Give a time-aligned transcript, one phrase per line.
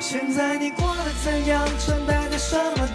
[0.00, 1.64] 现在你过得怎样？
[1.78, 2.86] 穿戴的什么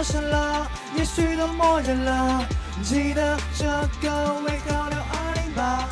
[0.00, 2.42] 陌生了，也许都默认了。
[2.82, 3.66] 记得这
[4.00, 5.86] 个尾号六二零八，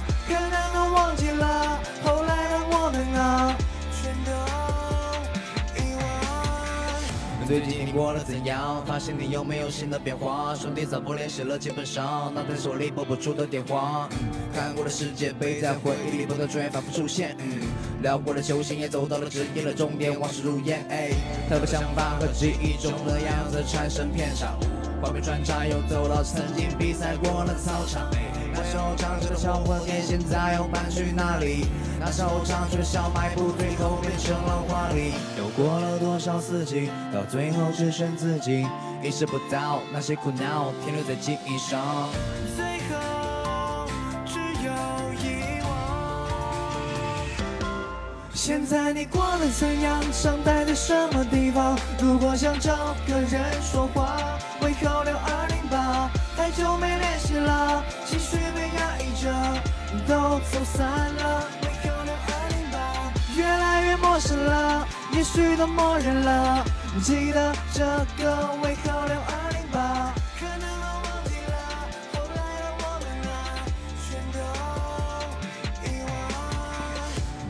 [7.49, 8.85] 最近你过得怎样？
[8.85, 10.55] 发现你有没有新的变化？
[10.55, 14.07] 兄弟早不联系了，基本上脑袋手里拨不出的电话。
[14.13, 17.35] 嗯，看过的世界杯在回忆里不断重演，反复出现。
[17.39, 17.63] 嗯，
[18.03, 20.87] 聊过的球星也走到了职业的终点，往事如烟。
[20.91, 21.09] 哎，
[21.49, 24.55] 特别想法和记忆中的样子产生偏差。
[25.01, 28.09] 画面穿插又走到曾经比赛过的操场。
[28.53, 31.67] 那时候唱着的小破店，现在又搬去哪里？
[32.01, 35.13] 那时候唱着的小卖部，最后变成了华丽。
[35.39, 38.67] 又过了多少四季，到最后只剩自己，
[39.01, 42.09] 意识不到那些苦恼停留在记忆上。
[42.57, 43.87] 最后
[44.27, 44.73] 只有
[45.23, 45.69] 遗忘。
[48.35, 50.03] 现在你过得怎样？
[50.11, 51.79] 常待在什么地方？
[52.01, 52.75] 如果想找
[53.07, 54.17] 个人说话，
[56.49, 59.31] 太久没联系了，情绪被压抑着，
[60.09, 61.45] 都走散了。
[61.61, 66.65] 为号六二零八，越来越陌生了，也许都默认了。
[67.05, 67.85] 记得这
[68.17, 69.05] 个为号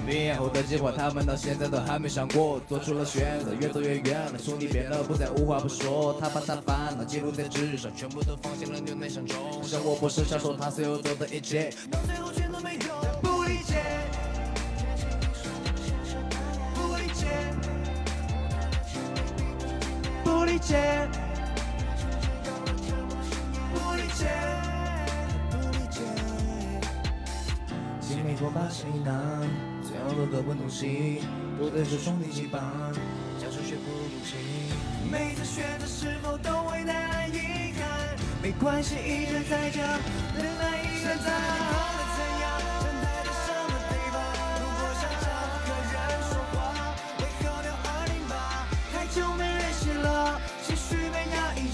[0.08, 4.38] 毕业后的计划，他们到现在都还没想过，做出了选择，越走越远了。
[4.38, 9.36] 兄弟变了，不再无话不说，他把他烦恼记录在纸上，全部都放进了牛奶箱中。
[9.62, 13.84] 生活不是享受他所有做的一切，到最后全都没用，不理解，
[16.74, 17.26] 不理解，
[20.24, 21.06] 不理解，
[28.58, 29.48] 把谁难，
[29.84, 31.22] 最后的各奔东西，
[31.60, 32.58] 都得是兄弟羁绊，
[33.40, 34.36] 相处却不如情。
[35.08, 38.16] 每次选择是否都会带来遗憾？
[38.42, 39.80] 没关系，一人在家，
[40.36, 41.30] 人爱一人在。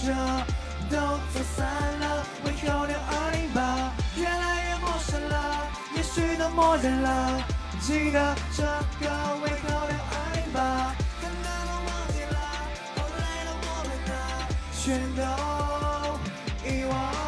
[0.06, 0.43] 好
[6.74, 7.44] 许都默认了。
[7.80, 8.62] 记得这
[9.00, 9.06] 个
[9.42, 12.36] 为号六二零八，可能都忘记了
[12.96, 14.18] 后来的我们啊，
[14.72, 14.82] 全
[15.14, 15.20] 都
[16.68, 17.23] 遗忘。